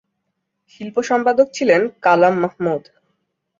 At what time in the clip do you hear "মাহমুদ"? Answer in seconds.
2.41-2.83